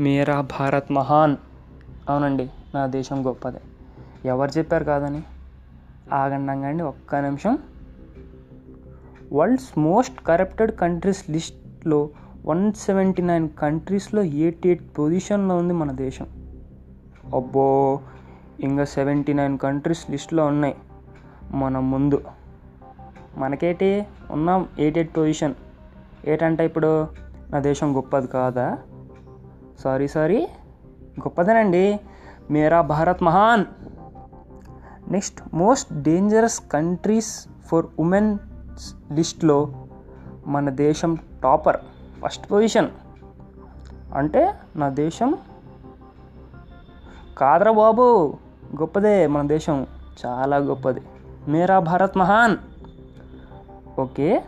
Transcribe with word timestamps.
మేరా 0.00 0.40
భారత్ 0.40 0.92
మహాన్. 0.92 1.36
అవునండి 2.08 2.50
నా 2.74 2.86
దేశం 2.86 3.26
గొప్పదే. 3.26 3.60
ఎవరు 4.24 4.58
చెప్పారు 4.58 4.84
కాదని? 4.84 5.22
ఆగండి 6.12 6.52
ఆగండి 6.52 6.82
ఒక్క 6.82 7.14
నిమిషం. 7.14 7.58
వరల్డ్స్ 9.32 9.78
మోస్ట్ 9.78 10.22
కరప్టెడ్ 10.22 10.72
కంట్రీస్ 10.72 11.30
లిస్ట్లో 11.30 12.10
వన్ 12.46 12.72
సెవెంటీ 12.72 13.22
నైన్ 13.22 13.48
కంట్రీస్లో 13.58 14.22
ఎయిటీ 14.22 14.68
ఎయిట్ 14.68 14.98
పొజిషన్లో 14.98 15.56
ఉంది 15.56 15.74
మన 15.74 15.92
దేశం. 15.92 16.26
అబ్బో 17.34 18.00
ఇంకా 18.60 18.84
సెవెంటీ 18.84 19.32
నైన్ 19.32 19.58
కంట్రీస్ 19.58 20.10
లిస్ట్లో 20.10 20.46
ఉన్నాయి 20.46 20.76
మన 21.52 21.78
ముందు. 21.78 22.24
మనకేటి 23.36 24.06
ఉన్నాం 24.30 24.68
ఎయిట్ 24.78 24.98
ఎయిట్ 24.98 25.16
పొజిషన్. 25.16 25.54
ఏటంటే 26.24 26.64
ఇప్పుడు 26.64 27.06
నా 27.50 27.58
దేశం 27.58 27.96
గొప్పది 27.96 28.26
కాదా? 28.26 28.78
Sorry 29.80 30.08
sorry. 30.08 30.48
గొప్పదేనండి. 31.20 32.00
మేరా 32.50 32.80
భారత్ 32.80 33.22
మహాన్. 33.22 33.64
Next 35.08 35.54
most 35.54 36.02
dangerous 36.02 36.60
countries 36.72 37.48
for 37.66 37.86
womens 37.98 38.94
లిస్ట్లో 39.12 39.88
మన 40.46 40.70
దేశం 40.70 41.18
టాపర్ 41.42 41.76
ఫస్ట్ 42.24 42.50
పొజిషన్. 42.52 42.88
అంటే 44.14 44.54
నా 44.76 44.88
దేశం 44.88 45.38
కాదరా 47.38 47.72
బాబు. 47.72 48.36
గొప్పదే 48.80 49.26
మన 49.26 49.46
దేశం. 49.46 49.86
చాలా 50.26 50.56
గొప్పది. 50.56 51.00
మేరా 51.48 51.78
భారత్ 51.78 52.18
మహాన్. 52.18 52.56
Okay. 54.00 54.44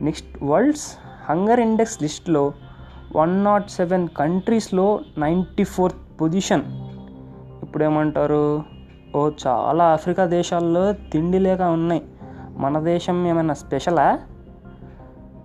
Next 0.00 0.42
world's 0.42 0.96
hunger 1.30 1.60
index 1.60 2.02
లిస్ట్లో 2.02 2.52
వన్ 3.16 3.44
నాట్ 3.44 3.70
సెవెన్ 3.70 4.08
కంట్రీస్లో 4.08 5.00
నైంటీ 5.18 5.64
ఫోర్త్ 5.64 6.20
పొజిషన్. 6.20 6.62
ఇప్పుడు 7.62 7.84
ఏమంటారు 7.84 8.62
ఓ 9.16 9.30
చాలా 9.46 9.84
ఆఫ్రికా 9.84 10.26
దేశాల్లో 10.26 10.92
తిండి 10.92 11.38
లేక 11.38 11.60
ఉన్నాయి. 11.60 12.02
మన 12.56 12.80
దేశం 12.80 13.26
ఏమైనా 13.26 13.54
స్పెషలా? 13.54 14.18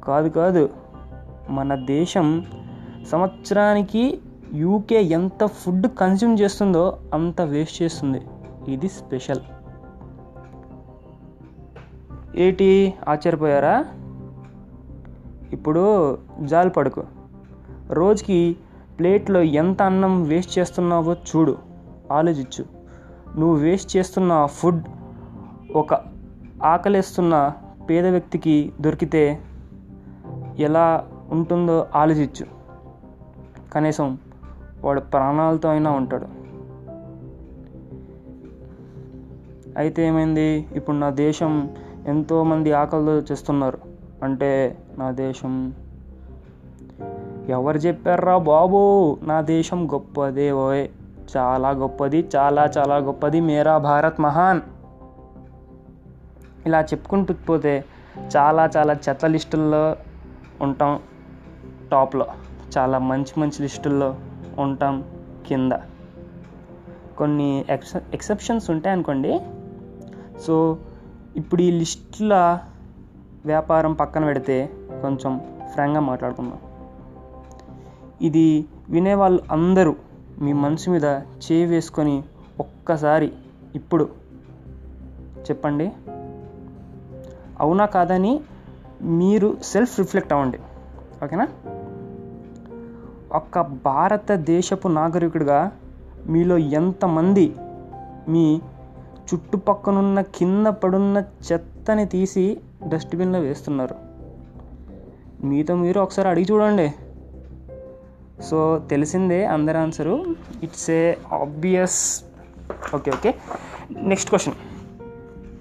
కాదు 0.03 0.29
కాదు. 0.29 0.69
మన 1.49 1.75
దేశం 1.75 2.45
సంవత్సరానికి 3.11 4.21
యూకే 4.53 5.03
ఎంత 5.03 5.45
ఫుడ్ 5.45 5.87
కన్స్యూమ్ 5.87 6.39
చేస్తుందో 6.39 6.97
అంత 7.13 7.41
వేస్ట్ 7.41 7.83
చేస్తుంది. 7.83 8.21
ఇది 8.67 8.89
స్పెషల్. 8.89 9.39
ఏటి? 12.35 12.93
ఆశ్చర్యపోయారా? 13.07 13.85
ఇప్పుడు 15.53 16.17
జాలి 16.41 16.69
పడుకు. 16.69 17.18
రోజుకి 17.91 18.55
ప్లేట్లో 18.99 19.41
ఎంత 19.41 19.81
అన్నం 19.81 20.23
వేస్ట్ 20.23 20.59
చేస్తున్నావో 20.59 21.13
చూడు 21.13 21.57
ఆలోచించు. 22.11 22.65
నువ్వు 23.39 23.55
వేస్ట్ 23.55 23.97
చేస్తున్న 23.97 24.45
ఫుడ్ 24.45 24.83
ఒక 25.75 25.93
ఆకలిస్తున్న 26.63 27.51
పేద 27.89 28.07
వ్యక్తికి 28.07 28.73
దొరికితే 28.81 29.39
ఎలా 30.59 31.07
ఉంటుందో 31.31 31.87
ఆలోచించు. 31.95 32.45
కనీసం 33.73 34.17
వాడు 34.83 34.99
ప్రాణాలతో 34.99 35.69
అయినా 35.69 35.91
ఉంటాడు. 35.91 36.25
అయితే 39.77 40.07
ఏమైంది? 40.07 40.67
ఇప్పుడు 40.75 40.95
నా 40.95 41.09
దేశం 41.09 41.69
ఎంతోమంది 42.07 42.71
ఆకలితో 42.71 43.19
చేస్తున్నారు. 43.19 43.77
అంటే 44.23 44.77
నా 44.97 45.11
దేశం 45.11 45.73
ఎవరు 47.49 47.77
చెప్పారా 47.77 48.37
బాబు? 48.37 49.17
నా 49.23 49.41
దేశం 49.41 49.91
గొప్పదే 49.93 50.51
ఓయ్. 50.51 50.87
చాలా 51.37 51.69
గొప్పది 51.69 52.29
చాలా 52.35 52.69
చాలా 52.77 52.97
గొప్పది. 52.97 53.39
మేరా 53.39 53.77
భారత్ 53.77 54.21
మహాన్. 54.21 54.61
ఇలా 56.65 56.81
చెప్పుకుంటూ 56.81 57.33
పోతే 57.33 57.85
చాలా 58.37 58.69
చాలా 58.77 58.93
చెత్త 58.93 59.25
లిస్టుల్లో 59.25 59.95
ఉంటాం 60.61 60.99
టాప్లో. 61.91 62.25
చాలా 62.77 62.99
మంచి 62.99 63.39
మంచి 63.39 63.61
లిస్టుల్లో 63.61 64.15
ఉంటాం 64.59 65.03
కింద. 65.47 65.71
కొన్ని 67.17 67.65
ఎక్స 67.69 67.93
ఎక్సెప్షన్స్ 68.13 68.69
ఉంటాయనుకోండి 68.69 69.41
సో 70.47 70.77
ఇప్పుడు 71.35 71.61
ఈ 71.61 71.71
లిస్టుల 71.71 72.59
వ్యాపారం 73.45 73.93
పక్కన 73.93 74.25
పెడితే 74.25 74.69
కొంచెం 75.01 75.41
ఫ్రాంక్గా 75.73 75.99
మాట్లాడుకుందాం. 75.99 76.68
ఇది 78.21 78.65
వినేవాళ్ళు 78.89 79.43
అందరూ 79.51 79.95
మీ 80.41 80.53
మనసు 80.53 80.89
మీద 80.89 81.05
చేయి 81.05 81.65
వేసుకొని 81.65 82.23
ఒక్కసారి 82.59 83.31
ఇప్పుడు 83.75 84.09
చెప్పండి. 85.39 85.91
అవునా 87.59 87.85
కాదని 87.85 88.41
మీరు 89.01 89.57
సెల్ఫ్ 89.63 89.99
రిఫ్లెక్ట్ 89.99 90.33
అవ్వండి. 90.33 90.59
ఓకేనా? 91.23 91.47
ఒక్క 93.33 93.61
భారతదేశపు 93.61 94.87
నాగరికుడిగా 94.87 95.71
మీలో 96.27 96.57
ఎంతమంది 96.57 97.55
మీ 98.27 98.61
చుట్టుపక్కనున్న 99.33 100.21
కింద 100.21 100.67
పడున్న 100.67 101.23
చెత్తని 101.51 102.05
తీసి 102.05 102.57
డస్ట్బిన్లో 102.87 103.39
వేస్తున్నారు? 103.39 103.95
మీతో 105.43 105.75
మీరు 105.75 105.99
ఒకసారి 105.99 106.27
అడిగి 106.27 106.47
చూడండి. 106.51 106.93
సో 108.41 108.81
తెలిసిందే 108.89 109.45
అందరి 109.45 109.77
answer. 109.77 110.25
It's 110.63 110.89
a 110.89 111.13
obvious 111.33 112.23
okay 112.95 113.11
okay 113.11 113.35
next 113.91 114.29
question 114.29 114.55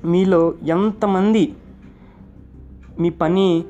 మీలో 0.06 0.54
ఎంతమంది 0.62 1.54
మీ 2.98 3.10
పని 3.10 3.64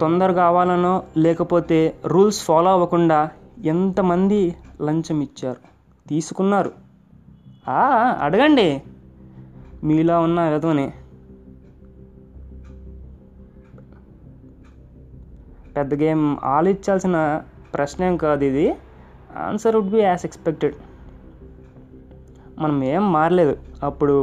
తొందర 0.00 0.32
కావాలనో 0.32 1.02
లేకపోతే 1.16 1.96
రూల్స్ 2.06 2.44
ఫాలో 2.44 2.70
అవ్వకుండా 2.70 3.30
ఎంతమంది 3.64 4.56
లంచం 4.82 5.20
ఇచ్చారు? 5.20 5.58
తీసుకున్నారు. 6.08 6.72
అడగండి. 8.20 8.82
మీలో 9.84 10.20
ఉన్న 10.20 10.40
విధవని 10.40 10.92
పెద్దగా 15.76 16.02
ఏం 16.02 16.38
ఆలోచించాల్సిన 16.44 17.42
ప్రశ్న 17.74 18.04
ఏం 18.04 18.16
కాదు 18.18 18.44
ఇది. 18.44 18.66
Answer 19.40 19.76
would 19.76 19.90
be 19.90 20.00
as 20.00 20.24
expected 20.24 20.76
మనం 22.56 22.84
ఏం 22.86 23.12
మారలేదు. 23.12 23.54
అప్పుడు 23.82 24.16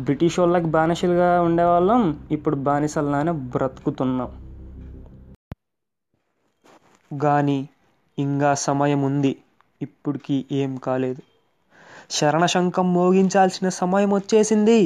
బ్రిటిష్ 0.00 0.38
వాళ్ళకి 0.38 0.66
బానిసలుగా 0.68 1.40
ఉండేవాళ్ళం. 1.42 2.02
ఇప్పుడు 2.30 2.56
బానిసలనే 2.66 3.32
బ్రతుకుతున్నాం. 3.52 4.30
కానీ 7.10 7.56
ఇంకా 8.18 8.50
సమయం 8.64 9.00
ఉంది. 9.02 9.32
ఇప్పటికి 9.80 10.36
ఏం 10.52 10.76
కాలేదు. 10.78 11.22
శరణశంఖం 12.10 12.86
మోగించాల్సిన 12.94 13.68
సమయం 13.78 14.10
వచ్చేసింది. 14.14 14.78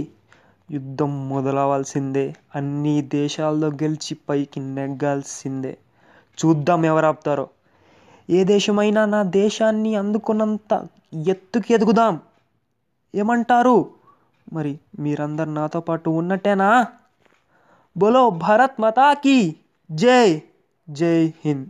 యుద్ధం 0.69 1.29
మొదలవలసిందే. 1.29 2.25
అన్ని 2.55 2.95
దేశాల్లో 3.15 3.69
గెలిచి 3.83 4.15
పైకి 4.29 4.61
నెగ్గాల్సిందే. 4.71 5.73
చూద్దాం 6.39 6.85
ఎవరు 6.85 7.07
ఆపుతారో. 7.07 7.47
ఏ 8.31 8.45
దేశమైనా 8.45 9.05
నా 9.05 9.23
దేశాన్ని 9.23 9.95
అందుకున్నంత 9.95 10.87
ఎత్తుకి 11.29 11.75
ఎదుగుదాం. 11.75 12.21
ఏమంటారు? 13.15 13.91
మరి 14.53 14.79
మీరందరు 14.99 15.51
నాతో 15.51 15.81
పాటు 15.81 16.11
ఉన్నట్టేనా? 16.11 16.87
బోలో 17.97 18.31
భారత్ 18.31 18.81
మాతాకి 18.81 19.57
జై. 19.91 20.43
జై 20.91 21.33
హింద్. 21.45 21.69